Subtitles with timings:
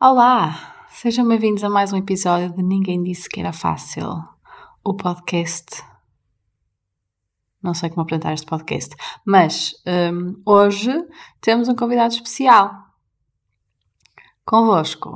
[0.00, 4.22] Olá, sejam bem-vindos a mais um episódio de Ninguém Disse Que Era Fácil,
[4.84, 5.82] o podcast.
[7.60, 8.94] Não sei como apresentar este podcast,
[9.26, 10.92] mas hum, hoje
[11.40, 12.72] temos um convidado especial.
[14.44, 15.10] Convosco.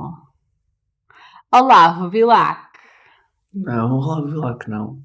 [1.49, 2.77] Olá, Rubilac.
[3.53, 5.01] Não, Olá Vilac não.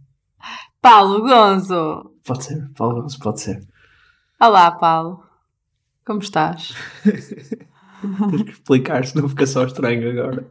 [0.82, 2.16] Paulo Gonzo.
[2.26, 3.68] Pode ser, Paulo Gonçalves, pode ser.
[4.40, 5.24] Olá, Paulo.
[6.04, 6.74] Como estás?
[8.30, 10.48] Tens que explicar, senão fica só estranho agora.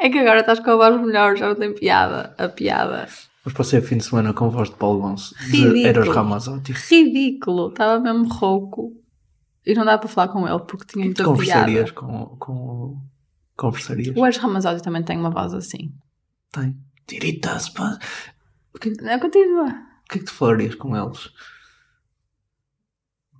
[0.00, 2.34] É que agora estás com a voz melhor, já não tem piada.
[2.38, 3.08] A piada.
[3.44, 5.48] Mas passei o fim de semana com a voz de Paulo Gonçalves.
[5.48, 5.86] Ridículo.
[5.86, 6.72] Eros Ramazotti.
[6.72, 7.68] Ridículo.
[7.68, 8.92] Estava mesmo rouco.
[9.64, 12.06] E não dá para falar com ele porque tinha muita Conversarias piada.
[12.06, 13.00] com, com.
[13.56, 14.16] Conversarias?
[14.16, 15.92] O Eros Ramazotti também tem uma voz assim.
[16.52, 16.76] Tem.
[17.06, 17.98] Tiritas, pá.
[18.80, 19.64] Que, Não, continua.
[19.66, 21.30] o que é que tu falarias com eles?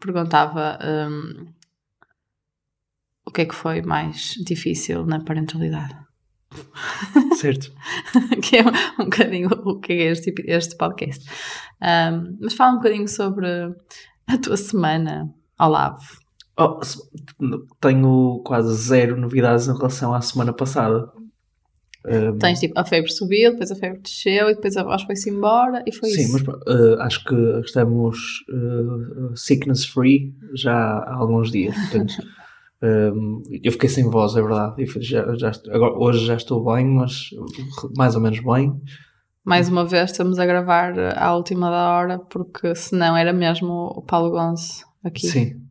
[0.01, 1.47] Perguntava hum,
[3.29, 5.95] o que é que foi mais difícil na parentalidade.
[7.39, 7.71] Certo?
[8.43, 8.65] que é
[8.99, 11.29] um bocadinho o que é este, este podcast.
[11.83, 13.47] Hum, mas fala um bocadinho sobre
[14.27, 16.01] a tua semana ao lavo.
[16.59, 16.81] Oh,
[17.81, 21.13] tenho quase zero novidades em relação à semana passada.
[22.07, 25.29] Um, Tens tipo, a febre subiu, depois a febre desceu e depois a voz foi-se
[25.29, 26.33] embora e foi Sim, isso.
[26.33, 28.17] mas pronto, eh, acho que estamos
[28.51, 31.77] eh, sickness free já há alguns dias.
[31.77, 32.15] Portanto,
[32.81, 34.87] eu fiquei sem voz, é verdade.
[35.01, 37.31] Já, já, agora, hoje já estou bem, mas
[37.97, 38.81] mais ou menos bem.
[39.45, 44.03] Mais uma vez estamos a gravar à última da hora, porque senão era mesmo o
[44.03, 45.27] Paulo Gonço aqui.
[45.27, 45.63] Sim.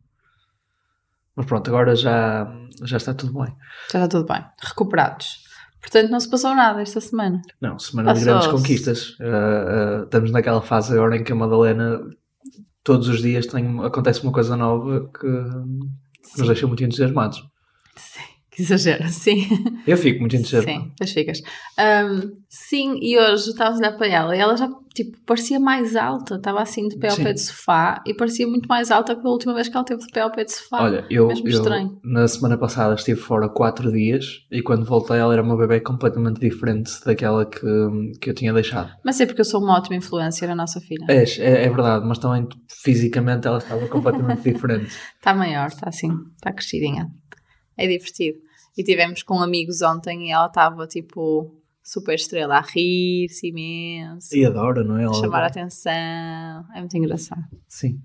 [1.36, 3.54] Mas pronto, agora já, já está tudo bem.
[3.92, 4.44] Já está tudo bem.
[4.60, 5.46] Recuperados.
[5.80, 7.40] Portanto, não se passou nada esta semana.
[7.60, 9.16] Não, semana de grandes conquistas.
[9.20, 12.00] Eh, eh, estamos naquela fase agora em que a Madalena
[12.82, 15.26] todos os dias tem, acontece uma coisa nova que
[16.36, 17.44] nos deixa muito entusiasmados.
[18.58, 19.46] Exagero, sim.
[19.86, 20.80] Eu fico muito entusiasmado.
[20.80, 21.42] Sim, depois ficas.
[21.76, 25.94] Ahm, sim, e hoje estava a olhar para ela e ela já, tipo, parecia mais
[25.94, 26.34] alta.
[26.34, 27.22] Estava assim de pé ao Sim.
[27.22, 30.00] pé do sofá e parecia muito mais alta que a última vez que ela esteve
[30.00, 30.82] de pé ao pé do sofá.
[30.82, 32.00] Olha, eu, eu estranho.
[32.02, 36.40] na semana passada estive fora quatro dias e quando voltei ela era uma bebê completamente
[36.40, 37.60] diferente daquela que,
[38.20, 38.90] que eu tinha deixado.
[39.04, 41.06] Mas é porque eu sou uma ótima influência na nossa filha.
[41.08, 42.48] É, é, é verdade, mas também
[42.82, 44.90] fisicamente ela estava completamente diferente.
[45.16, 47.08] Está maior, está assim, está crescidinha.
[47.76, 48.47] É divertido.
[48.78, 51.52] E tivemos com amigos ontem e ela estava tipo
[51.82, 55.00] super estrela a rir-se imenso, E adora, não é?
[55.00, 55.46] a Ela chamar a adora.
[55.46, 55.92] atenção.
[56.74, 57.42] É muito engraçado.
[57.66, 58.00] Sim.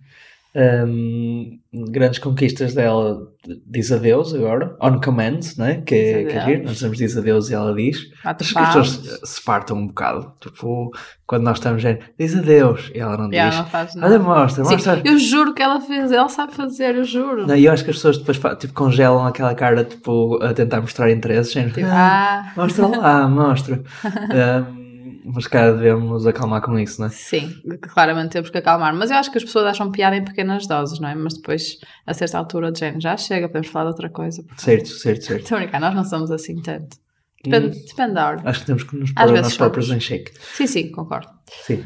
[0.56, 1.59] Hum,
[1.90, 3.18] grandes conquistas dela
[3.66, 5.75] diz adeus agora, on command, não é?
[5.81, 6.64] Que é, que é giro.
[6.66, 7.97] Nós dizemos diz adeus e ela diz.
[8.24, 10.31] Acho que as pessoas se fartam um bocado.
[10.40, 10.92] Tipo,
[11.25, 13.40] quando nós estamos, é, diz adeus e ela não E diz.
[13.40, 14.19] ela não faz Olha, nada.
[14.19, 15.02] mostra, Sim, mostra.
[15.03, 17.47] eu juro que ela fez, ela sabe fazer, eu juro.
[17.47, 20.81] Não, e eu acho que as pessoas depois tipo, congelam aquela cara tipo, a tentar
[20.81, 21.53] mostrar interesse.
[21.53, 23.81] género, Tipo, "Ah, ah, Mostra lá, mostra.
[24.31, 24.83] Ahm,
[25.26, 27.10] mas cara, devemos acalmar com isso, não é?
[27.10, 28.94] sim, claramente temos que acalmar.
[28.96, 31.16] Mas eu acho que as pessoas acham piada em pequenas doses, não é?
[31.16, 34.44] Mas depois, a certa altura, de género, já chega, podemos falar de outra coisa.
[34.58, 35.44] Certo, certo, certo.
[35.44, 36.98] Estou a nós não somos assim tanto.
[37.44, 38.42] Depende, Hum, depende da hora.
[38.46, 40.32] acho que temos que nos pôr nós próprios em xeque.
[40.40, 41.28] Sim, sim, concordo.
[41.64, 41.84] Sim.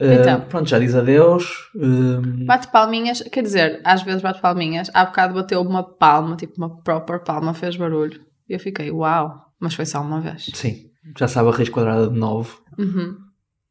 [0.00, 0.34] Então.
[0.36, 1.70] Ah, pronto, já diz adeus.
[1.76, 4.90] Ahm, Bate palminhas, quer dizer, às vezes bate palminhas.
[4.94, 8.20] Há bocado bateu uma palma, tipo uma proper palma, fez barulho.
[8.48, 10.50] E eu fiquei, uau, mas foi só uma vez.
[10.54, 12.62] sim, já sabe a raiz quadrada de novo.
[12.78, 13.16] Uhum.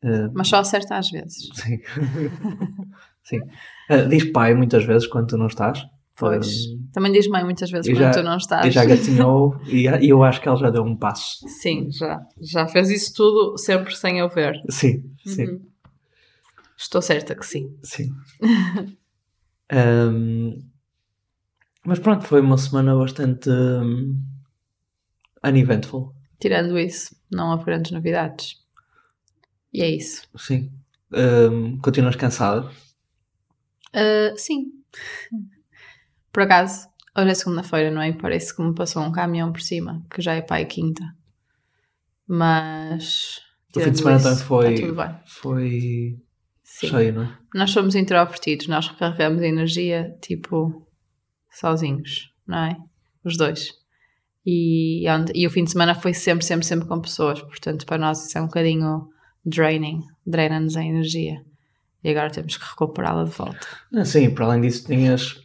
[0.04, 1.50] Ah, Mas só acerta às vezes.
[1.54, 1.80] sim.
[3.24, 3.40] sim.
[3.90, 5.86] Ah, diz pai muitas vezes quando tu não estás.
[6.16, 6.48] Pois.
[6.94, 8.66] Também diz mãe muitas vezes quando já- tu não estás.
[8.66, 11.48] e já gatinhou e e eu acho que ela já deu um passo.
[11.48, 12.20] Sim, já.
[12.42, 14.60] Já fez isso tudo sempre sem eu ver.
[14.70, 15.46] Sim, sim.
[15.46, 15.62] Uhum.
[16.76, 17.76] Estou certa que sim.
[17.84, 18.12] Sim.
[19.70, 20.62] Ahm,
[21.86, 24.18] mas pronto, foi uma semana bastante um,
[25.44, 26.14] uneventful.
[26.40, 28.56] Tirando isso, não há grandes novidades.
[29.74, 30.28] E é isso.
[30.38, 30.72] Sim.
[31.14, 32.70] Ahm, continuas cansada?
[33.94, 34.72] Ah, sim.
[36.32, 36.88] Por acaso,
[37.18, 38.14] hoje é segunda-feira, não é?
[38.14, 41.04] Parece que me passou um caminhão por cima, que já é pai quinta.
[42.28, 43.40] Mas.
[43.76, 44.96] O fim de semana isso, também foi,
[45.26, 46.20] foi
[46.64, 46.88] Sim.
[46.88, 47.38] cheio, não é?
[47.54, 50.88] Nós somos introvertidos, nós recarregamos energia, tipo,
[51.52, 52.78] sozinhos, não é?
[53.24, 53.72] Os dois.
[54.50, 55.04] E,
[55.36, 57.42] e o fim de semana foi sempre, sempre, sempre com pessoas.
[57.42, 59.10] Portanto, para nós isso é um bocadinho
[59.46, 61.44] draining, dreina-nos a energia.
[62.02, 63.68] E agora temos que recuperá-la de volta.
[63.94, 65.44] Ah, Sim, para além disso, tinhas.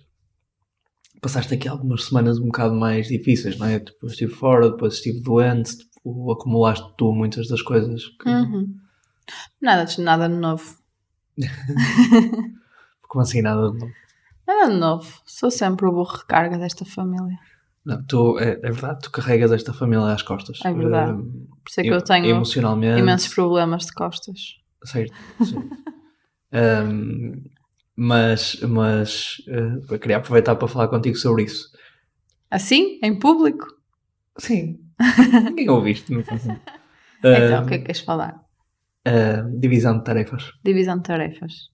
[1.20, 3.80] Passaste aqui algumas semanas um bocado mais difíceis, não é?
[3.80, 8.06] Depois estive fora, depois estive doente, tipo, acumulaste tu muitas das coisas.
[8.20, 8.76] que- Uhum.
[9.60, 10.76] Nada, nada de novo.
[13.08, 13.92] Como assim, nada de novo?
[14.46, 15.20] Nada de novo.
[15.24, 17.38] Sou sempre o burro recarga desta família.
[17.84, 20.58] Não, tu, é, é verdade, tu carregas esta família às costas.
[20.64, 21.12] É verdade.
[21.12, 23.00] Um, Por isso é que eu tenho emocionalmente.
[23.00, 24.38] imensos problemas de costas.
[24.84, 25.14] Certo,
[25.44, 25.56] sim.
[26.52, 27.42] um,
[27.96, 29.36] mas mas
[29.88, 31.70] uh, queria aproveitar para falar contigo sobre isso.
[32.50, 32.98] Assim?
[33.02, 33.66] Em público?
[34.38, 34.78] Sim.
[35.44, 36.60] Ninguém ouviste, no fundo.
[37.18, 38.42] Então, o que é que queres falar?
[39.06, 40.52] Uh, divisão de tarefas.
[40.64, 41.71] Divisão de tarefas.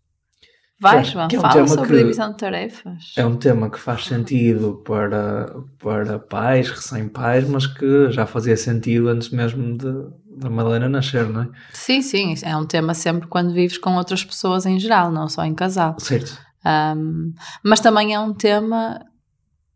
[0.81, 3.13] Vai, João, é um fala sobre que, divisão de tarefas.
[3.17, 9.09] É um tema que faz sentido para, para pais, recém-pais, mas que já fazia sentido
[9.09, 11.49] antes mesmo de, da Madalena nascer, não é?
[11.73, 15.45] Sim, sim, é um tema sempre quando vives com outras pessoas em geral, não só
[15.45, 15.97] em casal.
[15.99, 16.39] Certo.
[16.65, 17.35] Um,
[17.65, 19.05] mas também é um tema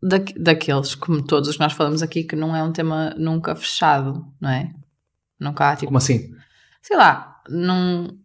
[0.01, 3.55] da, daqueles, como todos os que nós falamos aqui, que não é um tema nunca
[3.55, 4.71] fechado, não é?
[5.37, 5.87] Nunca há tipo.
[5.87, 6.33] Como assim?
[6.81, 8.22] Sei lá, não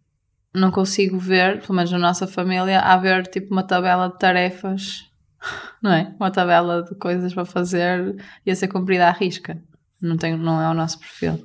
[0.59, 5.05] não consigo ver, pelo menos na nossa família, haver tipo uma tabela de tarefas,
[5.81, 6.13] não é?
[6.19, 8.15] Uma tabela de coisas para fazer
[8.45, 9.61] e a ser cumprida à risca.
[10.01, 11.43] Não, tem, não é o nosso perfil.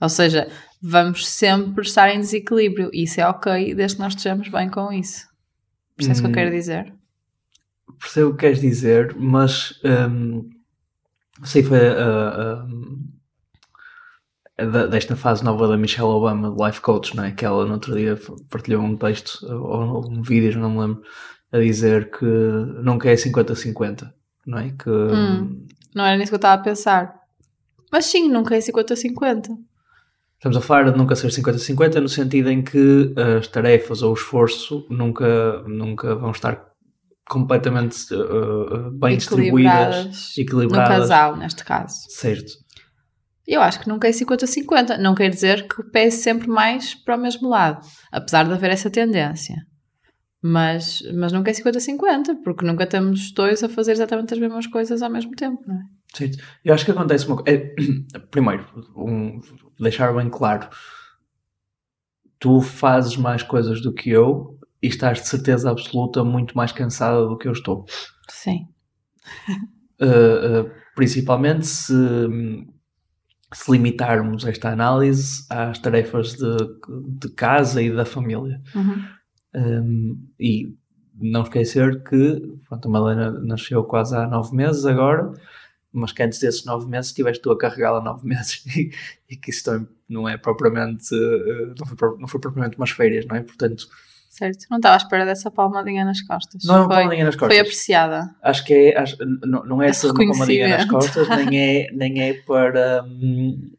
[0.00, 0.48] Ou seja,
[0.80, 4.92] vamos sempre estar em desequilíbrio e isso é ok desde que nós estejamos bem com
[4.92, 5.26] isso.
[5.96, 6.54] Percebes o que eu quero hum.
[6.54, 6.94] dizer?
[7.98, 10.48] Percebo o que queres dizer, mas um,
[11.44, 13.05] sei foi uh, uh,
[14.90, 17.32] desta fase nova da Michelle Obama, Life Coach, não é?
[17.32, 18.18] que ela no outro dia
[18.50, 21.02] partilhou um texto ou um vídeo, não me lembro,
[21.52, 24.10] a dizer que nunca é 50-50,
[24.46, 24.70] não é?
[24.70, 27.14] Que, hum, não era nisso que eu estava a pensar.
[27.92, 29.48] Mas sim, nunca é 50-50.
[30.34, 34.14] Estamos a falar de nunca ser 50-50 no sentido em que as tarefas ou o
[34.14, 36.66] esforço nunca, nunca vão estar
[37.28, 40.96] completamente uh, bem distribuídas, equilibradas.
[40.96, 42.04] No casal, neste caso.
[42.08, 42.52] Certo.
[43.46, 44.98] Eu acho que nunca é 50-50.
[44.98, 48.90] Não quer dizer que pese sempre mais para o mesmo lado, apesar de haver essa
[48.90, 49.56] tendência.
[50.42, 55.02] Mas, mas nunca é 50-50, porque nunca temos dois a fazer exatamente as mesmas coisas
[55.02, 55.80] ao mesmo tempo, não é?
[56.14, 56.30] Sim.
[56.64, 57.58] Eu acho que acontece uma coisa.
[57.58, 57.74] É,
[58.30, 58.64] primeiro,
[58.96, 59.40] um,
[59.78, 60.68] deixar bem claro:
[62.38, 67.26] tu fazes mais coisas do que eu e estás de certeza absoluta muito mais cansada
[67.26, 67.84] do que eu estou.
[68.28, 68.68] Sim.
[70.00, 71.94] Uh, uh, principalmente se
[73.56, 76.56] se limitarmos esta análise às tarefas de,
[77.18, 78.60] de casa e da família.
[78.74, 79.04] Uhum.
[79.54, 80.76] Um, e
[81.18, 85.32] não esquecer que pronto, a Malena nasceu quase há nove meses agora,
[85.90, 88.90] mas que antes desses nove meses estiveste tu a carregá-la nove meses e,
[89.30, 93.36] e, que isso não é propriamente uh, não, foi, não foi propriamente umas férias, não
[93.36, 93.42] é?
[93.42, 93.88] Portanto,
[94.36, 96.62] Certo, não estava à espera dessa palmadinha nas costas.
[96.62, 97.56] Não é uma foi, palmadinha nas costas.
[97.56, 98.34] Foi apreciada.
[98.42, 102.20] Acho que é, acho, não, não é só uma palmadinha nas costas, nem é, nem
[102.20, 103.72] é para, hum,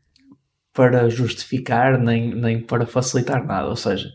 [0.74, 3.68] para justificar, nem, nem para facilitar nada.
[3.68, 4.10] Ou seja,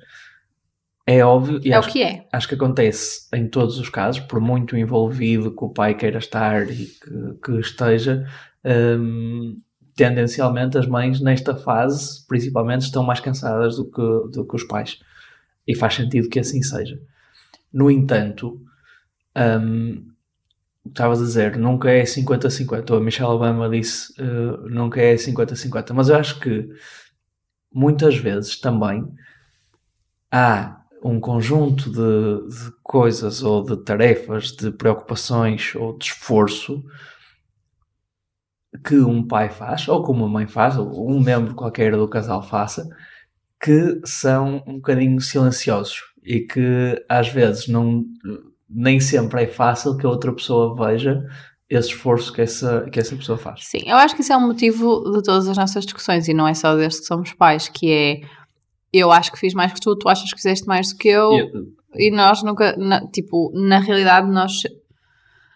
[1.06, 1.60] é óbvio.
[1.62, 2.26] E é acho, o que é.
[2.32, 6.68] Acho que acontece em todos os casos, por muito envolvido que o pai queira estar
[6.68, 8.26] e que, que esteja.
[8.64, 9.60] Hum,
[9.94, 14.00] tendencialmente as mães nesta fase principalmente estão mais cansadas do que,
[14.32, 14.98] do que os pais
[15.66, 17.00] e faz sentido que assim seja.
[17.72, 18.60] No entanto,
[19.36, 20.12] um,
[20.86, 22.90] estavas a dizer, nunca é 50-50.
[22.90, 25.92] Ou a Michelle Obama disse, uh, nunca é 50-50.
[25.92, 26.68] Mas eu acho que
[27.72, 29.06] muitas vezes também
[30.30, 36.84] há um conjunto de, de, coisas ou de tarefas, de preocupações ou de esforço
[38.84, 42.42] que um pai faz, ou que uma mãe faz, ou um membro qualquer do casal
[42.42, 42.88] faça,
[43.62, 48.04] que são um bocadinho silenciosos e que às vezes não,
[48.68, 51.24] nem sempre é fácil que a outra pessoa veja
[51.70, 53.64] esse esforço que essa, que essa pessoa faz.
[53.64, 56.46] Sim, eu acho que isso é o motivo de todas as nossas discussões e não
[56.46, 58.20] é só desde que somos pais, que é
[58.92, 61.32] eu acho que fiz mais que tu, tu achas que fizeste mais do que eu
[61.94, 64.62] e, e nós nunca, na, tipo, na realidade nós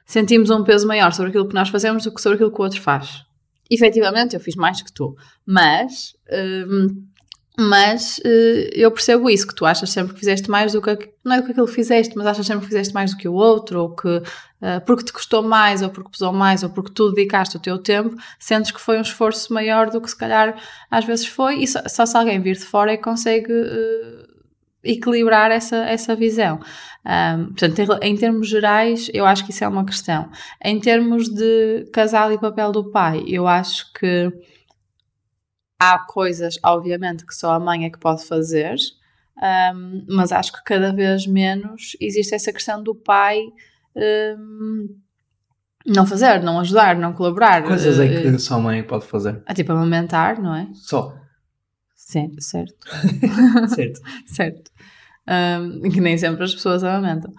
[0.07, 2.65] sentimos um peso maior sobre aquilo que nós fazemos do que sobre aquilo que o
[2.65, 3.25] outro faz.
[3.69, 7.05] Efetivamente, eu fiz mais que tu, mas hum,
[7.59, 11.11] mas uh, eu percebo isso, que tu achas sempre que fizeste mais do que.
[11.25, 13.27] Não é do que aquilo que fizeste, mas achas sempre que fizeste mais do que
[13.27, 14.09] o outro, ou que.
[14.09, 17.79] Uh, porque te custou mais, ou porque pesou mais, ou porque tu dedicaste o teu
[17.79, 20.61] tempo, sentes que foi um esforço maior do que se calhar
[20.91, 24.27] às vezes foi, e só, só se alguém vir de fora é que consegue uh,
[24.85, 26.61] equilibrar essa, essa visão.
[27.07, 30.29] Um, portanto, em termos gerais, eu acho que isso é uma questão.
[30.63, 34.33] Em termos de casal e papel do pai, eu acho que
[35.79, 38.77] Há coisas, obviamente, que só a mãe é que pode fazer,
[39.75, 43.43] um, mas acho que cada vez menos existe essa questão do pai
[44.39, 44.89] um,
[45.87, 47.63] não fazer, não ajudar, não colaborar.
[47.63, 49.43] Coisas é que uh, só a mãe pode fazer.
[49.47, 50.69] É tipo amamentar, não é?
[50.73, 51.15] Só.
[51.95, 52.75] Sim, certo.
[53.75, 54.01] certo.
[54.27, 54.71] certo.
[55.29, 57.33] Um, que nem sempre as pessoas amamentam.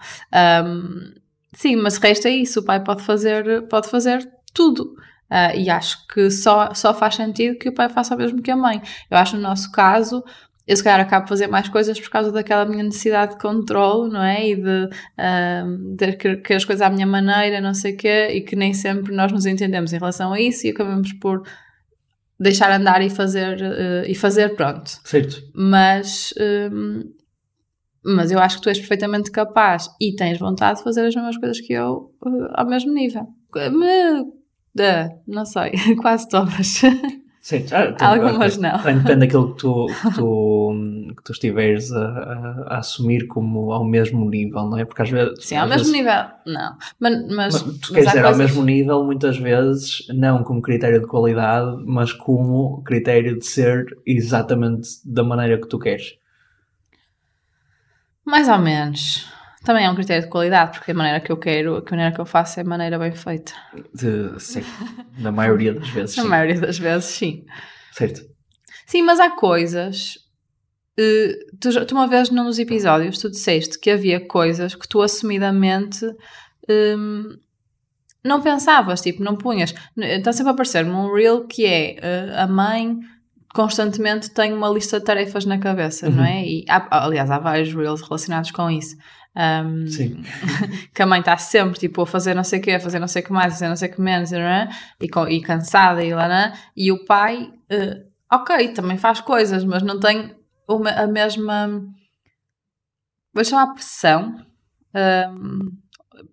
[1.54, 4.94] Sim, mas resta isso, o pai pode fazer, pode fazer tudo.
[5.30, 8.50] Uh, e acho que só, só faz sentido que o pai faça o mesmo que
[8.50, 8.80] a mãe.
[9.10, 10.24] Eu acho no nosso caso,
[10.68, 14.12] eu se calhar acabo de fazer mais coisas por causa daquela minha necessidade de controle,
[14.12, 14.50] não é?
[14.50, 18.28] E de uh, ter que, que, as coisas à minha maneira, não sei o quê,
[18.32, 21.42] e que nem sempre nós nos entendemos em relação a isso e acabamos por
[22.38, 24.90] deixar andar e fazer, uh, e fazer pronto.
[25.04, 25.42] Certo.
[25.54, 26.34] Mas,
[26.70, 27.02] um,
[28.04, 31.38] mas eu acho que tu és perfeitamente capaz e tens vontade de fazer as mesmas
[31.38, 32.12] coisas que eu
[32.54, 33.26] ao mesmo nível.
[33.54, 34.26] Me,
[34.76, 36.82] uh, não sei, quase todas.
[37.48, 38.76] Sim, ah, Algumas não.
[38.76, 40.74] Depende daquilo que tu, que tu,
[41.16, 44.84] que tu estiveres a, a, a, assumir como ao mesmo nível, não é?
[44.84, 45.46] Porque às vezes.
[45.46, 46.76] Sim, ao mesmo vezes, nível, não.
[47.00, 48.24] Mas, mas, mas tu queres dizer coisas...
[48.24, 53.86] ao mesmo nível, muitas vezes, não como critério de qualidade, mas como critério de ser
[54.04, 56.18] exatamente da maneira que tu queres.
[58.26, 59.26] Mais ou menos.
[59.64, 62.20] Também é um critério de qualidade, porque a maneira que eu quero, a maneira que
[62.20, 63.52] eu faço é a maneira bem feita.
[63.92, 64.62] De, sim,
[65.18, 66.16] na maioria das vezes.
[66.16, 66.28] na sim.
[66.28, 67.44] maioria das vezes, sim.
[67.92, 68.20] Certo.
[68.86, 70.16] Sim, mas há coisas.
[70.98, 75.02] Uh, tu, tu, uma vez num dos episódios, tu disseste que havia coisas que tu
[75.02, 76.04] assumidamente
[76.68, 77.36] um,
[78.24, 79.74] não pensavas, tipo, não punhas.
[79.96, 82.98] Está sempre a aparecer-me um reel que é uh, a mãe
[83.54, 86.16] constantemente tem uma lista de tarefas na cabeça, uhum.
[86.16, 86.46] não é?
[86.46, 88.96] E há, aliás, há vários reels relacionados com isso.
[89.38, 90.24] Um, Sim.
[90.92, 93.06] que a mãe está sempre tipo a fazer não sei o quê, a fazer não
[93.06, 94.68] sei o que mais, a fazer não sei o que menos, é?
[95.00, 96.52] e, e cansada e lá, é?
[96.76, 100.34] e o pai, uh, ok, também faz coisas, mas não tem
[100.68, 101.84] uma, a mesma,
[103.32, 104.44] vou chamar pressão,
[105.32, 105.70] um,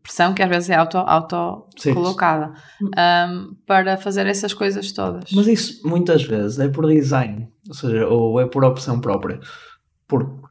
[0.02, 5.32] pressão que às vezes é auto, auto colocada um, para fazer essas coisas todas.
[5.32, 9.40] Mas isso muitas vezes é por design, ou seja, ou é por opção própria.
[10.08, 10.46] Porque.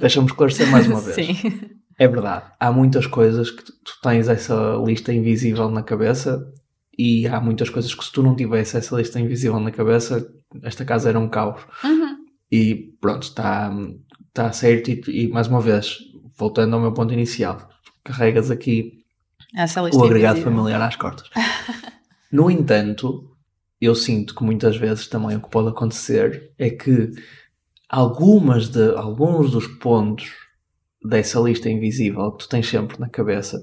[0.00, 1.14] Deixa-me esclarecer mais uma vez.
[1.14, 1.70] Sim.
[1.98, 6.52] É verdade, há muitas coisas que tu tens essa lista invisível na cabeça
[6.98, 10.26] e há muitas coisas que se tu não tivesse essa lista invisível na cabeça,
[10.62, 11.62] esta casa era um caos.
[11.82, 12.16] Uhum.
[12.50, 13.74] E pronto, está
[14.32, 14.90] tá certo.
[14.90, 15.98] E, e, mais uma vez,
[16.38, 17.68] voltando ao meu ponto inicial,
[18.04, 19.04] carregas aqui
[19.94, 20.56] o agregado invisível.
[20.56, 21.30] familiar às cortas.
[22.30, 23.30] no entanto,
[23.80, 27.10] eu sinto que muitas vezes também o que pode acontecer é que
[27.88, 30.32] algumas de, alguns dos pontos
[31.02, 33.62] dessa lista invisível que tu tens sempre na cabeça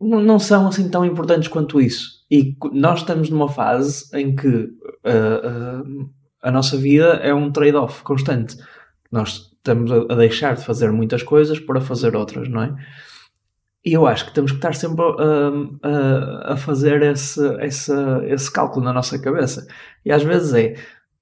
[0.00, 2.24] não, não são assim tão importantes quanto isso.
[2.30, 6.10] E nós estamos numa fase em que uh, uh,
[6.42, 8.56] a nossa vida é um trade-off constante.
[9.10, 12.74] Nós estamos a, deixar de fazer muitas coisas para fazer outras, não é?
[13.84, 17.92] E eu acho que temos que estar sempre a, a, a fazer esse, esse,
[18.26, 19.66] esse cálculo na nossa cabeça.
[20.04, 20.74] E às vezes é,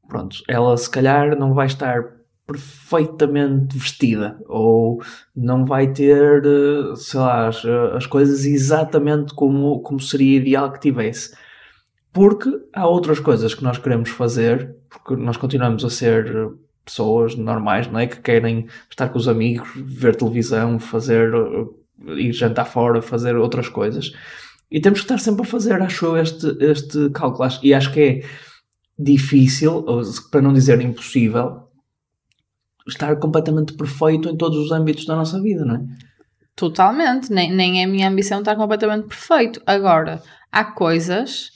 [0.08, 5.02] pronto, ela se calhar não vai estar perfeitamente vestida ou
[5.36, 7.62] não vai ter, eh, sei lá, as,
[7.94, 11.36] as coisas exatamente como, como seria ideal que tivesse.
[12.10, 16.50] Porque há outras coisas que nós queremos fazer, porque nós continuamos a ser
[16.84, 18.06] pessoas normais, não é?
[18.06, 23.68] Que querem estar com os amigos, ver televisão, fazer, eh, ir jantar fora, fazer outras
[23.68, 24.12] coisas.
[24.70, 27.48] E temos que estar sempre a fazer, acho eu, este, este cálculo.
[27.62, 28.22] E acho que é
[28.98, 29.84] difícil,
[30.30, 31.68] para não dizer impossível,
[32.86, 35.80] estar completamente perfeito em todos os âmbitos da nossa vida, não é?
[36.56, 39.62] Totalmente, nem, nem é a minha ambição estar completamente perfeito.
[39.64, 41.50] Agora, há coisas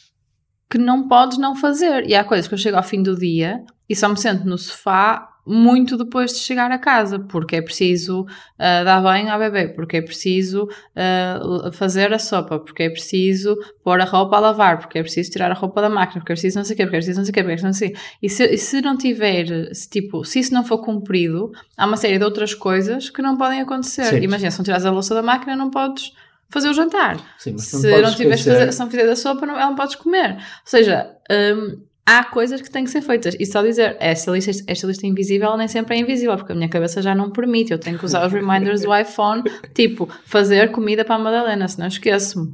[0.71, 3.65] que não podes não fazer, e há coisas que eu chego ao fim do dia
[3.89, 8.23] e só me sento no sofá muito depois de chegar a casa, porque é preciso
[8.23, 13.57] uh, dar banho ao bebê, porque é preciso uh, fazer a sopa, porque é preciso
[13.83, 16.35] pôr a roupa a lavar, porque é preciso tirar a roupa da máquina, porque é
[16.35, 17.67] preciso não sei o quê, porque é preciso não sei o quê, porque é preciso
[17.67, 17.99] não sei o quê.
[18.23, 21.97] E se, e se não tiver, se, tipo, se isso não for cumprido, há uma
[21.97, 24.05] série de outras coisas que não podem acontecer.
[24.05, 24.21] Sim.
[24.21, 26.13] Imagina, se não tirares a louça da máquina, não podes
[26.53, 27.17] fazer o jantar.
[27.39, 30.35] Sim, se não, não tiveres fazer, se não fizer a sopa, não, não podes comer.
[30.35, 33.37] Ou seja, um, há coisas que têm que ser feitas.
[33.39, 36.69] E só dizer, esta lista, esta lista invisível nem sempre é invisível, porque a minha
[36.69, 37.73] cabeça já não permite.
[37.73, 39.43] Eu tenho que usar os reminders do iPhone,
[39.75, 42.53] tipo, fazer comida para a Madalena, senão esqueço-me.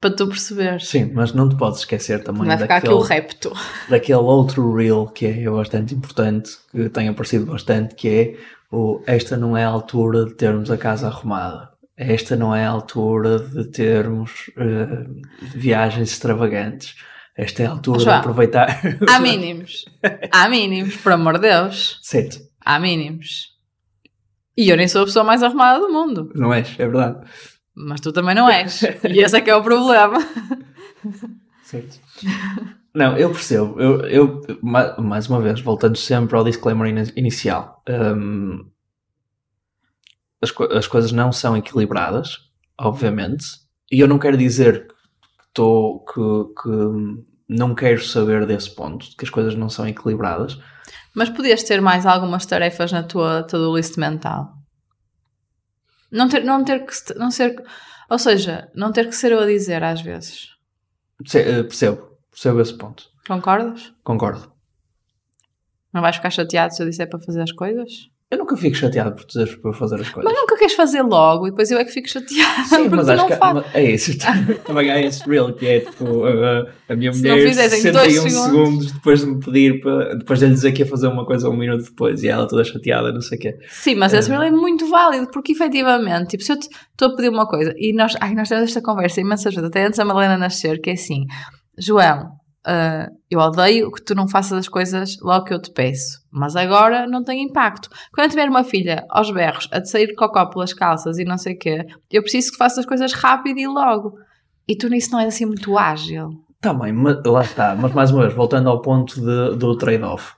[0.00, 0.80] Para tu perceber.
[0.80, 3.52] Sim, mas não te podes esquecer também Vai ficar daquele, aqui o repto.
[3.86, 8.36] daquele outro reel que é bastante importante, que tem aparecido bastante, que é
[8.72, 11.68] o esta não é a altura de termos a casa arrumada.
[11.98, 15.20] Esta não é a altura de termos uh,
[15.54, 16.94] viagens extravagantes
[17.36, 18.80] esta é a altura João, de aproveitar.
[19.08, 19.84] Há mínimos.
[20.32, 21.98] Há mínimos, por amor de Deus.
[22.02, 22.38] Certo.
[22.60, 23.50] Há mínimos.
[24.56, 26.30] E eu nem sou a pessoa mais arrumada do mundo.
[26.34, 27.26] Não és, é verdade.
[27.74, 28.82] Mas tu também não és.
[28.82, 30.18] e esse é que é o problema.
[31.62, 32.00] Certo.
[32.92, 33.80] Não, eu percebo.
[33.80, 38.68] Eu, eu, mais uma vez, voltando sempre ao disclaimer inicial, um,
[40.42, 42.38] as, as coisas não são equilibradas,
[42.76, 43.46] obviamente,
[43.90, 44.88] e eu não quero dizer
[45.52, 50.58] tô, que, que não quero saber desse ponto, que as coisas não são equilibradas.
[51.14, 54.52] Mas podias ter mais algumas tarefas na tua to-do list mental.
[56.10, 57.62] Não ter, não ter que não ser,
[58.08, 60.48] ou seja, não ter que ser eu a dizer às vezes.
[61.34, 63.04] Eh, percebo, percebo esse ponto.
[63.26, 63.92] Concordas?
[64.02, 64.52] Concordo.
[65.92, 68.10] Não vais ficar chateado se eu disser para fazer as coisas?
[68.30, 70.30] Eu nunca fico chateado por dizeres para fazer as coisas.
[70.30, 72.62] Mas nunca queres fazer logo e depois eu é que fico chateada.
[72.62, 73.64] Sim, mas acho que faz.
[73.74, 74.16] é isso.
[74.64, 78.44] Também há esse real que é tipo a, a minha se mulher 61 segundos.
[78.44, 81.50] segundos depois de me pedir para, depois de lhe dizer que ia fazer uma coisa
[81.50, 83.58] um minuto depois e ela toda chateada, não sei o quê.
[83.68, 87.30] Sim, mas esse real é muito válido porque efetivamente, tipo, se eu estou a pedir
[87.30, 90.38] uma coisa e nós, ai, nós temos esta conversa imensas vezes, até antes da Madalena
[90.38, 91.26] nascer, que é assim,
[91.76, 96.20] João, Uh, eu odeio que tu não faças as coisas logo que eu te peço,
[96.30, 97.88] mas agora não tem impacto.
[98.12, 101.38] Quando eu tiver uma filha aos berros a te sair cocó pelas calças e não
[101.38, 104.18] sei o quê, eu preciso que faças as coisas rápido e logo.
[104.68, 106.30] E tu nisso não és assim muito ágil.
[106.60, 107.74] Também, mas, lá está.
[107.74, 110.34] Mas mais uma vez, voltando ao ponto de, do trade-off.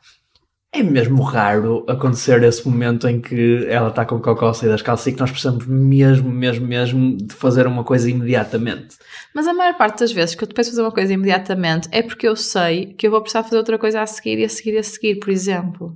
[0.75, 4.81] É mesmo raro acontecer esse momento em que ela está com o cocó sair das
[4.81, 8.97] calças e que nós precisamos mesmo, mesmo, mesmo de fazer uma coisa imediatamente.
[9.35, 12.01] Mas a maior parte das vezes que eu te peço fazer uma coisa imediatamente é
[12.01, 14.73] porque eu sei que eu vou precisar fazer outra coisa a seguir e a seguir
[14.73, 15.95] e a seguir, por exemplo.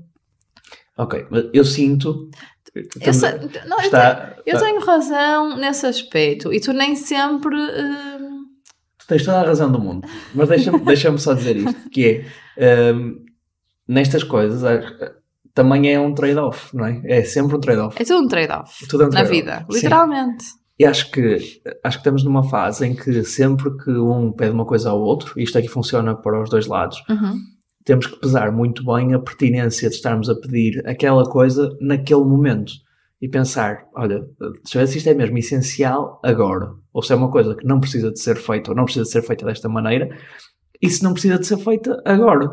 [0.99, 2.29] Ok, mas eu sinto.
[3.01, 3.31] Eu, sei,
[3.67, 7.57] não, está, eu, tenho, eu, tenho, razão nesse aspecto e tu nem sempre.
[7.57, 8.45] Uh...
[8.99, 12.27] Tu tens toda a razão do mundo, mas deixa-me deixa só dizer isto: que
[12.59, 12.93] é.
[12.93, 13.26] Um,
[13.89, 14.63] nestas coisas
[15.55, 17.01] também é um trade-off, não é?
[17.05, 18.01] É sempre um trade-off.
[18.01, 18.85] É tudo um trade-off.
[18.85, 20.45] É um trade na vida, literalmente.
[20.45, 20.67] Sim.
[20.79, 21.37] E acho que,
[21.83, 25.33] acho que estamos numa fase em que sempre que um pede uma coisa ao outro,
[25.41, 27.39] e isto aqui funciona para os dois lados, uhum.
[27.83, 32.73] temos que pesar muito bem a pertinência de estarmos a pedir aquela coisa naquele momento.
[33.19, 37.17] E pensar, olha, deixa eu ver se isto é mesmo essencial agora, ou se é
[37.17, 39.71] uma coisa que não precisa de ser feita, ou não precisa de ser feita desta
[39.71, 40.15] maneira,
[40.83, 42.51] e se não precisa de ser feita agora.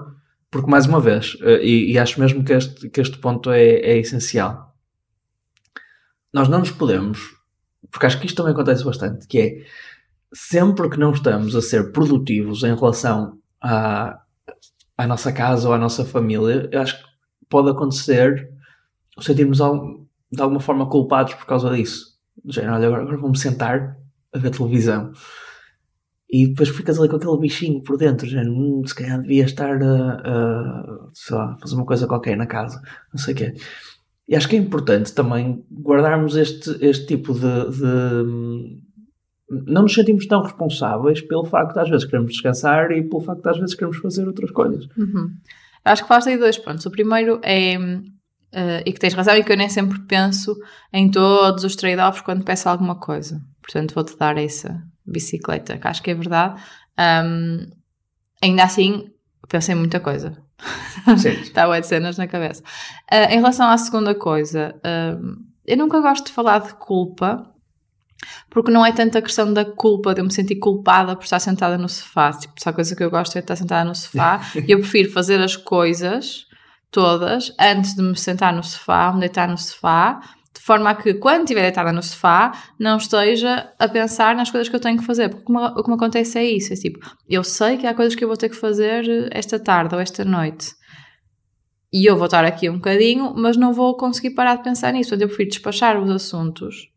[0.53, 3.73] Porque, mais uma vez, eh, e, e acho mesmo que este, que este ponto é,
[3.77, 4.71] é essencial,
[6.31, 7.35] nós não nos podemos,
[7.89, 9.65] porque acho que isto também acontece bastante, que é
[10.31, 14.21] sempre que não estamos a ser produtivos em relação à,
[14.95, 17.09] à nossa casa ou à nossa família, acho que
[17.49, 18.47] pode acontecer
[19.19, 22.15] sentirmos de alguma forma culpados por causa disso.
[22.45, 23.97] Do género, olha, agora, agora sentar
[24.31, 25.13] a ver televisão
[26.33, 29.79] e depois ficas ali com aquele bichinho por dentro, já, hum, se calhar devia estar
[29.83, 32.81] a, sei lá, fazer uma coisa qualquer na casa,
[33.13, 33.53] não sei o quê.
[34.27, 38.81] E acho que é importante também guardarmos este, este tipo de, de,
[39.67, 43.43] Não nos sentimos tão responsáveis pelo facto de às vezes queremos descansar e pelo facto
[43.43, 44.87] de às vezes queremos fazer outras coisas.
[44.97, 45.29] Uhum.
[45.85, 46.83] Acho que falaste aí dois pontos.
[46.87, 47.77] O primeiro é.
[47.77, 50.55] Uh, e que tens razão, e que eu nem sempre penso
[50.91, 53.39] em todos os trade-offs quando peço alguma coisa.
[53.61, 56.61] Portanto, vou-te dar essa, bicicleta, que acho que é verdade.
[56.99, 57.69] Um,
[58.41, 59.11] ainda assim,
[59.47, 60.37] pensei muita coisa.
[61.25, 62.63] Estava de cenas na cabeça.
[63.11, 67.49] Uh, em relação à segunda coisa, uh, eu nunca gosto de falar de culpa,
[68.49, 71.39] porque não é tanto a questão da culpa, de eu me sentir culpada por estar
[71.39, 72.31] sentada no sofá.
[72.31, 74.79] Tipo, só a coisa que eu gosto é de estar sentada no sofá e eu
[74.79, 76.45] prefiro fazer as coisas
[76.89, 80.21] todas antes de me sentar no sofá, me deitar no sofá
[80.53, 84.69] de forma a que quando estiver deitada no sofá não esteja a pensar nas coisas
[84.69, 87.43] que eu tenho que fazer, porque o que me acontece é isso, é tipo, eu
[87.43, 90.71] sei que há coisas que eu vou ter que fazer esta tarde ou esta noite.
[91.91, 95.13] E eu vou estar aqui um bocadinho, mas não vou conseguir parar de pensar nisso,
[95.13, 96.89] então eu prefiro despachar os assuntos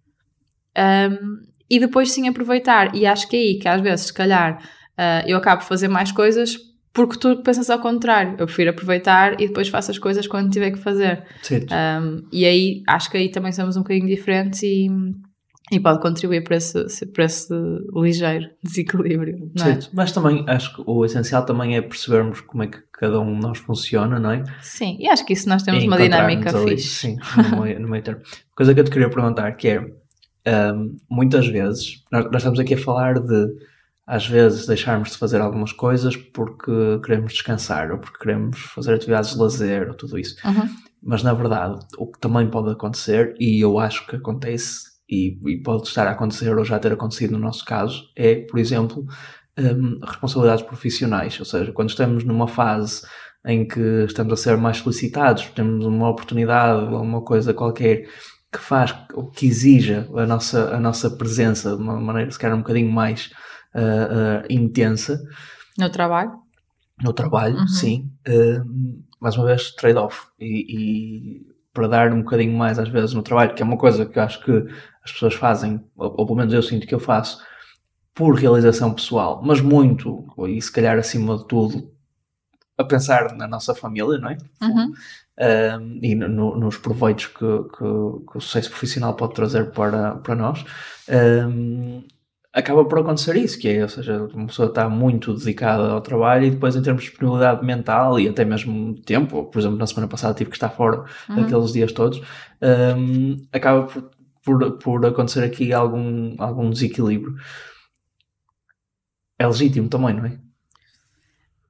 [0.76, 1.38] um,
[1.70, 5.26] e depois sim aproveitar, e acho que é aí que às vezes, se calhar, uh,
[5.26, 6.56] eu acabo de fazer mais coisas
[6.96, 8.36] porque tu pensas ao contrário.
[8.38, 11.22] Eu prefiro aproveitar e depois faço as coisas quando tiver que fazer.
[11.70, 14.88] Um, e aí acho que aí também somos um bocadinho diferentes e,
[15.70, 17.52] e pode contribuir para esse, para esse
[17.94, 19.52] ligeiro desequilíbrio.
[19.60, 19.78] É?
[19.92, 23.42] Mas também acho que o essencial também é percebermos como é que cada um de
[23.42, 24.42] nós funciona, não é?
[24.62, 27.08] Sim, e acho que isso nós temos uma dinâmica ali, fixe.
[27.08, 27.16] Sim,
[27.50, 28.22] no meio, no meio termo.
[28.56, 32.72] Coisa que eu te queria perguntar que é um, muitas vezes nós, nós estamos aqui
[32.72, 33.48] a falar de
[34.06, 39.30] às vezes deixarmos de fazer algumas coisas porque queremos descansar ou porque queremos fazer atividades
[39.30, 40.36] de lazer ou tudo isso.
[40.46, 40.68] Uhum.
[41.02, 45.62] Mas na verdade, o que também pode acontecer, e eu acho que acontece, e, e
[45.62, 49.06] pode estar a acontecer ou já ter acontecido no nosso caso, é, por exemplo,
[49.58, 51.38] um, responsabilidades profissionais.
[51.38, 53.02] Ou seja, quando estamos numa fase
[53.44, 58.08] em que estamos a ser mais solicitados, temos uma oportunidade ou uma coisa qualquer
[58.52, 62.56] que faz ou que exija a nossa, a nossa presença de uma maneira, se calhar,
[62.56, 63.30] um bocadinho mais
[63.76, 65.22] uh, intensa.
[65.78, 66.32] No trabalho?
[67.02, 67.68] No trabalho, uhum.
[67.68, 68.10] sim.
[69.20, 70.28] mais uma vez, trade-off.
[70.40, 74.06] E, e, para dar um bocadinho mais, às vezes, no trabalho, que é uma coisa
[74.06, 74.50] que eu acho que
[75.04, 77.38] as pessoas fazem, ou, ou pelo menos eu sinto que eu faço,
[78.14, 81.92] por realização pessoal, mas muito, e se calhar acima de tudo,
[82.78, 84.38] a pensar na nossa família, não é?
[84.62, 84.92] Uhum.
[85.38, 90.34] Um, e no, nos proveitos que, que, que, o sucesso profissional pode trazer para, para
[90.34, 90.64] nós,
[91.46, 92.02] um,
[92.56, 96.46] acaba por acontecer isso, que é, ou seja, uma pessoa está muito dedicada ao trabalho
[96.46, 100.08] e depois em termos de disponibilidade mental e até mesmo tempo, por exemplo, na semana
[100.08, 101.44] passada tive que estar fora uhum.
[101.44, 102.22] aqueles dias todos,
[102.96, 104.10] um, acaba por,
[104.42, 107.34] por, por acontecer aqui algum, algum desequilíbrio.
[109.38, 110.38] É legítimo também, não é?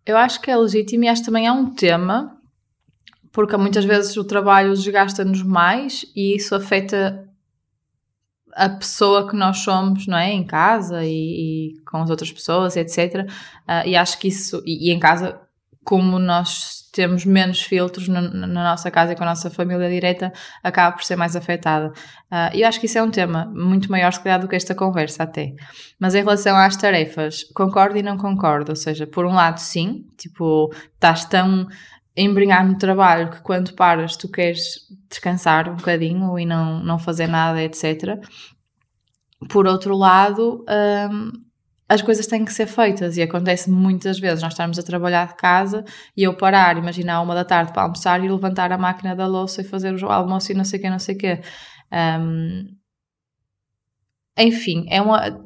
[0.07, 2.38] Eu acho que é legítimo e acho que também é um tema,
[3.33, 7.25] porque muitas vezes o trabalho desgasta-nos mais e isso afeta
[8.57, 10.33] a pessoa que nós somos, não é?
[10.33, 13.29] Em casa e, e com as outras pessoas, etc.
[13.69, 15.38] Uh, e acho que isso, e, e, em casa,
[15.85, 20.33] como nós temos menos filtros no, na nossa casa e com a nossa família direta,
[20.62, 21.88] acaba por ser mais afetada.
[22.33, 24.57] Uh, e eu acho que isso é um tema muito maior, se calhar, do que
[24.57, 25.53] esta conversa até.
[26.01, 28.73] Mas em relação às tarefas, concordo e não concordo.
[28.73, 31.66] Ou seja, por um lado, sim, tipo, estás tão
[32.16, 37.26] embrenhar no trabalho que quando paras tu queres descansar um bocadinho e não, não fazer
[37.26, 38.18] nada, etc.
[39.50, 40.64] Por outro lado,
[41.11, 41.33] um,
[41.88, 45.37] as coisas têm que ser feitas e acontece muitas vezes nós estarmos a trabalhar de
[45.37, 45.85] casa
[46.16, 49.61] e eu parar, imaginar uma da tarde para almoçar e levantar a máquina da louça
[49.61, 51.40] e fazer o almoço e não sei o que, não sei o que.
[51.92, 52.76] Um,
[54.38, 55.38] enfim, é uma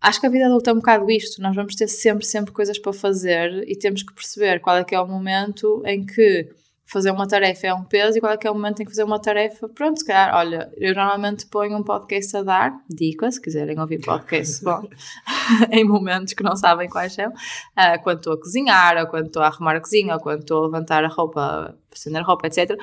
[0.00, 1.42] acho que a vida adulta é um bocado isto.
[1.42, 4.94] Nós vamos ter sempre, sempre coisas para fazer e temos que perceber qual é que
[4.94, 6.48] é o momento em que
[6.90, 8.90] fazer uma tarefa é um peso e qual é que é o momento em que
[8.90, 9.68] fazer uma tarefa.
[9.68, 14.00] Pronto, se calhar, olha, eu normalmente ponho um podcast a dar, dica, se quiserem ouvir
[14.00, 14.82] podcast, bom,
[15.70, 19.40] em momentos que não sabem quais são, uh, quando estou a cozinhar, ou quando estou
[19.40, 22.76] a arrumar a cozinha, ou quando estou a levantar a roupa, estender a roupa, etc.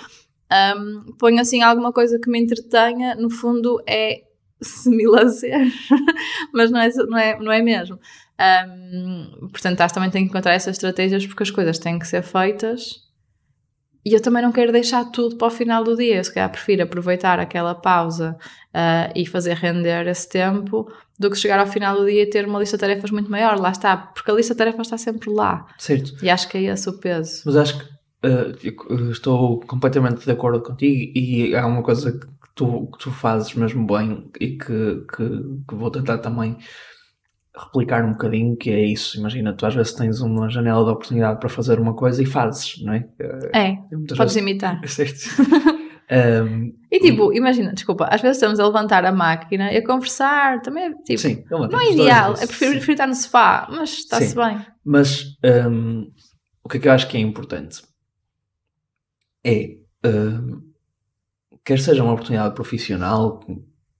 [0.50, 4.24] Um, ponho assim alguma coisa que me entretenha, no fundo é
[4.62, 5.72] semi-lazer,
[6.54, 8.00] mas não é, não é, não é mesmo.
[8.40, 12.08] Um, portanto, acho que também tenho que encontrar essas estratégias porque as coisas têm que
[12.08, 13.08] ser feitas
[14.08, 16.16] e eu também não quero deixar tudo para o final do dia.
[16.16, 18.38] Eu, se calhar, prefiro aproveitar aquela pausa
[18.74, 20.90] uh, e fazer render esse tempo
[21.20, 23.60] do que chegar ao final do dia e ter uma lista de tarefas muito maior.
[23.60, 25.68] Lá está, porque a lista de tarefas está sempre lá.
[25.78, 26.24] Certo.
[26.24, 27.42] E acho que é esse o peso.
[27.46, 27.86] Mas acho que
[28.26, 33.54] uh, estou completamente de acordo contigo e há uma coisa que tu, que tu fazes
[33.54, 35.30] mesmo bem e que, que,
[35.68, 36.58] que vou tentar também
[37.56, 39.18] replicar um bocadinho, que é isso.
[39.18, 42.82] Imagina, tu às vezes tens uma janela de oportunidade para fazer uma coisa e fazes,
[42.84, 43.08] não é?
[43.54, 44.36] É, podes vezes...
[44.36, 44.82] imitar.
[44.88, 45.20] Certo.
[46.12, 50.62] um, e tipo, imagina, desculpa, às vezes estamos a levantar a máquina e a conversar,
[50.62, 54.36] também é tipo, sim, não é ideal, é prefiro, prefiro estar no sofá, mas está-se
[54.36, 54.60] bem.
[54.84, 55.38] Mas
[55.70, 56.12] um,
[56.64, 57.82] o que é que eu acho que é importante
[59.44, 60.67] é um,
[61.68, 63.46] quer seja uma oportunidade profissional,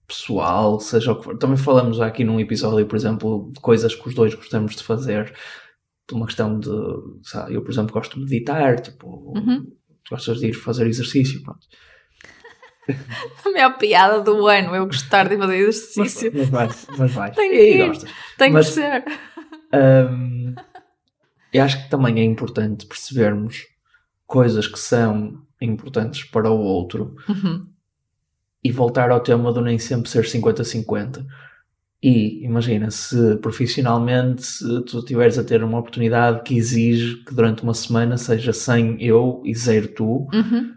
[0.06, 1.36] pessoal, seja o que for.
[1.36, 5.34] Também falamos aqui num episódio, por exemplo, de coisas que os dois gostamos de fazer,
[6.06, 6.70] por uma questão de,
[7.22, 9.70] sabe, eu, por exemplo, gosto de meditar, tipo, uhum.
[10.10, 11.60] gostas de ir fazer exercício, pronto.
[13.44, 16.32] A maior piada do ano, eu gostar de fazer exercício.
[16.34, 17.30] Mas, mas vai, mas vai.
[17.36, 17.88] Tem que ir,
[18.50, 19.04] mas, que ser.
[19.74, 20.54] Um,
[21.52, 23.66] eu acho que também é importante percebermos
[24.26, 27.66] coisas que são importantes para o outro uhum.
[28.62, 31.24] e voltar ao tema do nem sempre ser 50-50.
[32.00, 37.64] E imagina, se profissionalmente se tu estiveres a ter uma oportunidade que exige que durante
[37.64, 40.72] uma semana seja 100 eu e zero tu, uhum.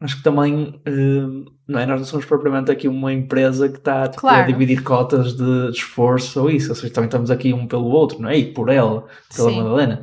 [0.00, 1.86] acho que também uh, não, é?
[1.86, 4.42] nós não somos propriamente aqui uma empresa que está tipo, claro.
[4.42, 8.20] a dividir cotas de esforço ou isso, ou seja, também estamos aqui um pelo outro,
[8.20, 8.38] não é?
[8.38, 9.58] E por ela, pela Sim.
[9.58, 10.02] Madalena.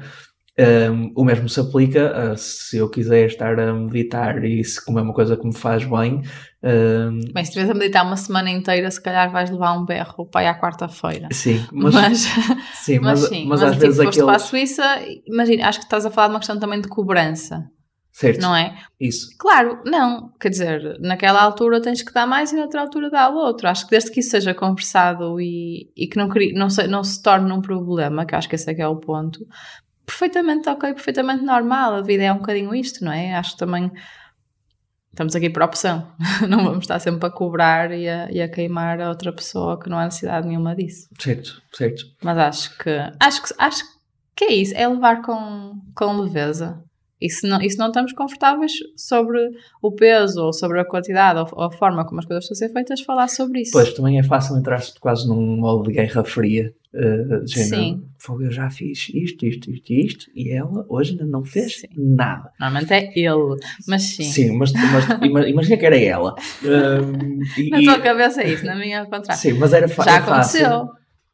[0.60, 5.02] Um, o mesmo se aplica a, se eu quiser estar a meditar e se comer
[5.02, 6.24] uma coisa que me faz bem.
[6.64, 10.26] Um, bem, se estiveres a meditar uma semana inteira, se calhar vais levar um berro
[10.26, 11.28] para ir à quarta-feira.
[11.32, 12.18] Sim, mas, mas,
[12.84, 14.26] sim, mas, mas, sim, mas, mas às tipo, vezes aqueles...
[14.26, 17.64] para a Suíça, imagina, acho que estás a falar de uma questão também de cobrança.
[18.12, 18.42] Certo.
[18.42, 18.76] Não é?
[19.00, 19.30] Isso.
[19.38, 20.34] Claro, não.
[20.40, 23.68] Quer dizer, naquela altura tens que dar mais e noutra altura dá o outro.
[23.68, 27.22] Acho que desde que isso seja conversado e, e que não, não, se, não se
[27.22, 29.46] torne um problema, que acho que esse é que é o ponto,
[30.08, 31.96] perfeitamente ok, perfeitamente normal.
[31.96, 33.36] A vida é um bocadinho isto, não é?
[33.36, 33.92] Acho que também
[35.12, 36.08] estamos aqui por opção.
[36.48, 39.90] não vamos estar sempre a cobrar e a, e a, queimar a outra pessoa que
[39.90, 41.10] não há necessidade nenhuma disso.
[41.20, 42.06] Certo, certo.
[42.24, 42.90] Mas acho que
[43.20, 43.84] acho que, acho
[44.34, 46.82] que é isso, é levar com, com leveza.
[47.20, 49.40] E se, não, e se não estamos confortáveis sobre
[49.82, 52.60] o peso ou sobre a quantidade ou, ou a forma como as coisas estão a
[52.60, 53.72] ser feitas, falar sobre isso.
[53.72, 58.04] Pois, também é fácil entrar quase num modo de guerra fria Uh, Sim.
[58.18, 61.82] "Fogo, eu já fiz isto, isto, isto e isto, e ela hoje ainda não fez
[61.82, 61.88] Sim.
[61.96, 62.50] nada.
[62.60, 64.24] Normalmente é ele, mas sim.
[64.24, 66.34] Sim, mas, mas ima- imagina que era ela.
[66.64, 69.36] Um, e- Na e- tua cabeça é isso, na minha contrário.
[69.42, 70.16] sim, mas era Já é fácil.
[70.66, 70.90] aconteceu.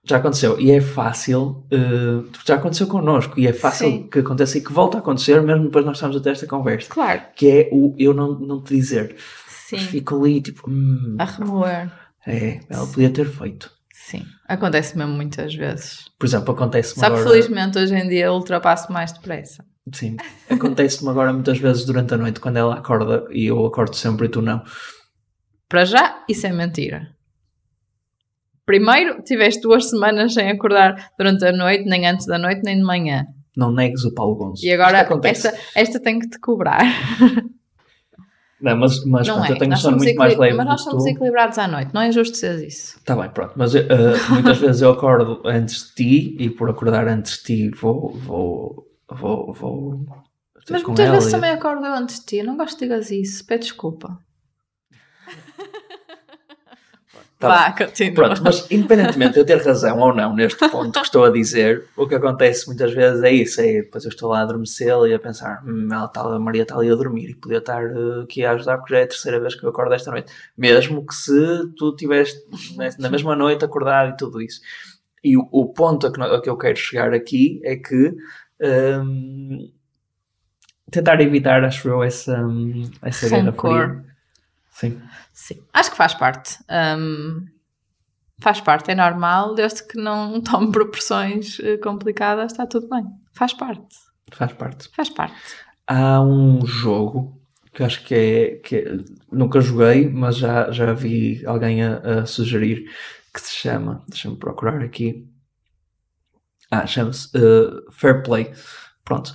[0.06, 0.60] Já aconteceu.
[0.60, 4.08] E é fácil, uh, já aconteceu connosco, e é fácil Sim.
[4.12, 6.90] que aconteça e que volte a acontecer, mesmo depois nós estamos a ter esta conversa.
[6.90, 9.16] Claro, Que é o eu não, não te dizer.
[9.48, 9.78] sim.
[9.78, 11.90] Fico ali, tipo, hum, A remoer.
[12.28, 13.72] é, ela podia ter feito.
[14.06, 16.10] Sim, acontece mesmo muitas vezes.
[16.20, 17.24] Por exemplo, acontece-me agora.
[17.24, 19.64] felizmente hoje em dia eu ultrapasso mais depressa.
[19.94, 20.18] Sim,
[20.50, 24.30] acontece-me agora muitas vezes durante a noite, quando ela acorda e eu acordo sempre e
[24.30, 24.62] tu não.
[25.70, 27.16] Para já, isso é mentira.
[28.66, 32.84] Primeiro, tiveste duas semanas sem acordar durante a noite, nem antes da noite, nem de
[32.84, 33.26] manhã.
[33.56, 34.64] Não negues o Paulo Gonçalves.
[34.64, 36.84] E agora, esta, esta tem que te cobrar.
[38.64, 39.52] Não, mas, mas não pronto, é?
[39.52, 42.00] eu tenho um Nós sono muito mais leve Mas nós somos equilibrados à noite, não
[42.00, 42.98] é justo dizer isso.
[43.04, 43.52] Tá bem, pronto.
[43.58, 43.84] Mas eh,
[44.30, 48.12] muitas vezes eu acordo antes de ti e por acordar antes de ti vou.
[48.14, 48.88] vou.
[49.12, 49.52] vou.
[49.54, 50.06] vou
[50.70, 52.38] Mas muitas vezes e- também acordo eu antes de ti.
[52.38, 53.46] Eu não gosto de digas isso.
[53.46, 54.18] Pede desculpa.
[57.44, 58.14] Tá Vá, continua.
[58.16, 61.84] Pronto, mas independentemente de eu ter razão ou não neste ponto que estou a dizer,
[61.98, 65.14] o que acontece muitas vezes é isso, é depois eu estou lá a adormecer e
[65.14, 68.22] a pensar, hum, ela está, a Maria está ali a dormir e podia estar eh,
[68.24, 70.32] aqui a ajudar porque já é a terceira vez que eu acordo esta noite.
[70.58, 72.40] Mesmo que se tu tiveste
[72.78, 74.62] ne- na mesma noite acordado e tudo isso.
[75.22, 78.16] E o, o ponto a que, a que eu quero chegar aqui é que
[78.62, 79.70] hum,
[80.90, 84.06] tentar evitar, acho eu, essa, hum, essa guerra fria.
[84.72, 85.02] Sim.
[85.34, 86.60] Sim, acho que faz parte.
[86.98, 87.46] Hum,
[88.40, 93.06] faz parte, é normal, desde que não tome proporções eh, complicadas, está tudo bem.
[93.34, 93.96] Faz parte,
[94.32, 94.90] Faz parte.
[94.96, 95.36] faz parte.
[95.88, 97.42] Há um jogo
[97.74, 98.98] que acho que é, que é-
[99.32, 102.86] nunca joguei, mas já, já vi alguém a, a sugerir
[103.34, 105.28] que se chama, deixa-me procurar aqui.
[106.72, 108.54] Ah, chama-se uh, Fair Play.
[109.04, 109.34] Pronto.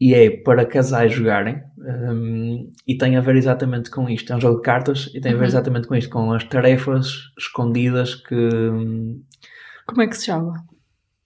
[0.00, 4.32] E é para casais jogarem um, e tem a ver exatamente com isto.
[4.32, 5.46] É um jogo de cartas e tem a ver Uhum.
[5.48, 9.20] exatamente com isto, com as tarefas escondidas que, hum,
[9.86, 10.54] Como é que se chama?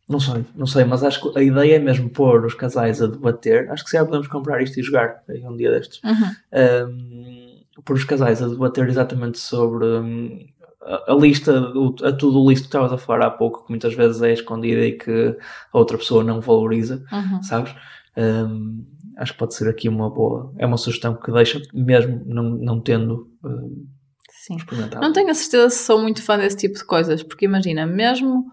[0.08, 3.06] não sei, não sei, mas acho que a ideia é mesmo pôr os casais a
[3.06, 3.70] debater.
[3.70, 6.00] Acho que se calhar podemos comprar isto e jogar um dia destes.
[6.04, 6.88] Uhum.
[6.88, 10.38] Um, pôr os casais a debater exatamente sobre um,
[10.82, 13.94] a, a lista, o, a tudo listo que estavas a falar há pouco, que muitas
[13.94, 15.36] vezes é escondida e que
[15.72, 17.42] a outra pessoa não valoriza, Uhum.
[17.42, 17.74] sabes?
[18.16, 18.84] Um,
[19.16, 22.80] acho que pode ser aqui uma boa, é uma sugestão que deixa, mesmo não, não
[22.80, 23.86] tendo um,
[24.30, 24.56] Sim.
[24.56, 25.04] experimentado.
[25.04, 28.44] Não tenho a certeza se sou muito fã desse tipo de coisas, porque imagina, mesmo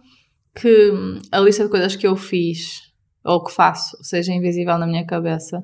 [0.56, 0.91] que
[1.32, 2.89] a lista de coisas que eu fiz
[3.24, 5.62] ou que faço seja invisível na minha cabeça,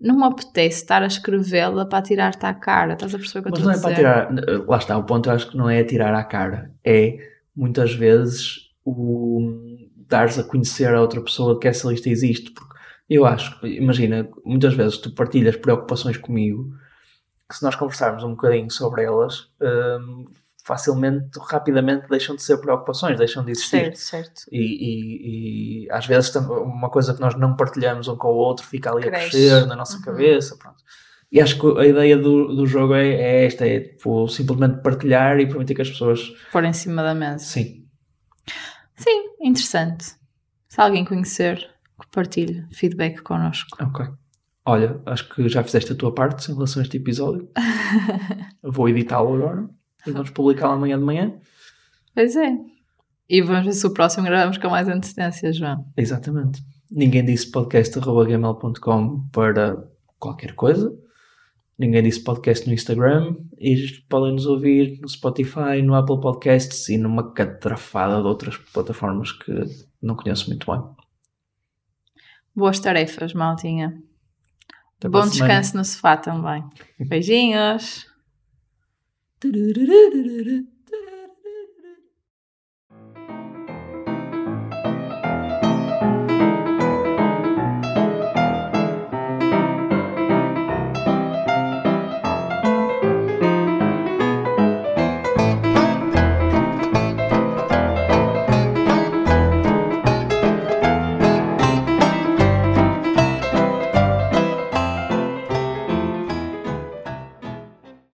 [0.00, 2.94] não me apetece estar a escrevê-la para tirar-te à cara.
[2.94, 4.02] Estás a perceber o que eu Mas estou não a é dizer?
[4.02, 4.66] para tirar.
[4.68, 6.72] Lá está, o ponto eu acho que não é tirar à cara.
[6.84, 7.16] É
[7.54, 9.40] muitas vezes o
[10.08, 12.50] dares a conhecer a outra pessoa que essa lista existe.
[12.50, 12.73] Porque
[13.08, 16.72] eu acho, imagina, muitas vezes tu partilhas preocupações comigo
[17.48, 20.24] que se nós conversarmos um bocadinho sobre elas, hum,
[20.64, 23.94] facilmente, rapidamente deixam de ser preocupações, deixam de existir.
[23.94, 24.42] Certo, certo.
[24.50, 28.66] E, e- e às vezes uma coisa que nós não partilhamos um com o outro
[28.66, 29.26] fica ali Cresce.
[29.26, 30.02] a crescer na nossa Uhum.
[30.02, 30.56] cabeça.
[30.56, 30.76] Pronto.
[31.30, 35.38] E acho que a ideia do, do jogo é, é esta: é tipo, simplesmente partilhar
[35.38, 36.32] e permitir que as pessoas.
[36.50, 37.40] Pôr em cima da mesa.
[37.44, 37.84] Sim,
[38.96, 40.04] Sim, interessante.
[40.68, 41.68] Se alguém conhecer,
[42.14, 43.76] partilhe feedback connosco.
[43.82, 44.06] ok.
[44.66, 47.50] Olha, acho que já fizeste a tua parte em relação a este episódio.
[48.62, 49.68] Vou editá-lo agora
[50.06, 51.34] e vamos publicá-lo amanhã de manhã.
[52.14, 52.56] Pois é.
[53.28, 55.84] E vamos ver se o próximo gravamos com mais antecedência, João.
[55.96, 56.62] Exatamente.
[56.90, 59.86] Ninguém disse podcast.gmail.com para
[60.18, 60.94] qualquer coisa.
[61.78, 63.36] Ninguém disse podcast no Instagram.
[63.58, 69.32] E podem nos ouvir no Spotify, no Apple Podcasts e numa catrafada de outras plataformas
[69.32, 69.52] que
[70.00, 70.80] não conheço muito bem.
[72.54, 74.00] Boas tarefas, maltinha.
[74.98, 76.64] Até Bom descanso no sofá também.
[76.98, 78.06] Beijinhos.